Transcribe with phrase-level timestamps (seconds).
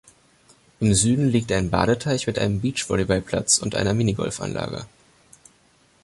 [0.79, 4.87] Im Süden liegt ein Badeteich mit einem Beachvolleyballplatz und einer Minigolfanlage.